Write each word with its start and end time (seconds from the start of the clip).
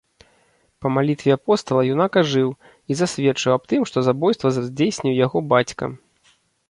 Па 0.83 0.87
малітве 0.95 1.31
апостала 1.37 1.83
юнак 1.93 2.17
ажыў 2.21 2.49
і 2.93 2.97
засведчыў 3.01 3.51
аб 3.57 3.63
тым, 3.75 3.81
што 3.91 3.97
забойства 4.09 4.47
здзейсніў 4.57 5.13
яго 5.25 5.37
бацька. 5.55 5.83